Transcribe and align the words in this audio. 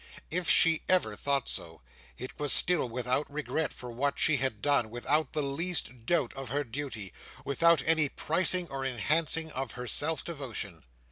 If 0.31 0.49
she 0.49 0.81
ever 0.89 1.15
thought 1.15 1.47
so, 1.47 1.83
it 2.17 2.39
was 2.39 2.51
still 2.51 2.89
without 2.89 3.31
regret 3.31 3.71
for 3.71 3.91
what 3.91 4.17
she 4.17 4.37
had 4.37 4.59
done, 4.59 4.89
without 4.89 5.33
the 5.33 5.43
least 5.43 6.07
doubt 6.07 6.33
of 6.33 6.49
her 6.49 6.63
duty, 6.63 7.13
without 7.45 7.83
any 7.85 8.09
pricing 8.09 8.67
or 8.69 8.83
enhancing 8.83 9.51
of 9.51 9.73
her 9.73 9.85
self 9.85 10.23
devotion. 10.23 10.85